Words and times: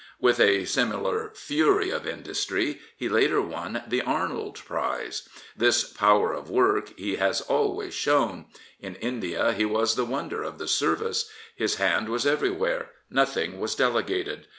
With 0.19 0.39
a 0.39 0.65
similar 0.65 1.29
fury 1.35 1.91
of 1.91 2.07
industry 2.07 2.79
he, 2.97 3.07
later, 3.07 3.39
won 3.39 3.83
the 3.87 4.01
Arnold 4.01 4.55
Prize. 4.65 5.29
This 5.55 5.83
power 5.93 6.33
of 6.33 6.49
work 6.49 6.91
he 6.97 7.17
has 7.17 7.41
always 7.41 7.93
shown. 7.93 8.45
In 8.79 8.95
India 8.95 9.53
he 9.53 9.63
was 9.65 9.93
the 9.93 10.03
wonder 10.03 10.41
of 10.41 10.57
the 10.57 10.67
Service. 10.67 11.29
His 11.55 11.75
hand 11.75 12.09
was 12.09 12.25
everywhere. 12.25 12.89
Nothing 13.11 13.59
was 13.59 13.75
delegated. 13.75 14.47